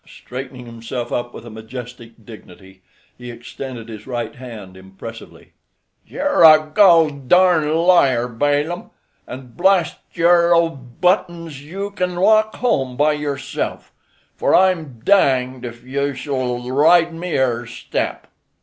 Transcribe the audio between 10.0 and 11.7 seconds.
your old buttons,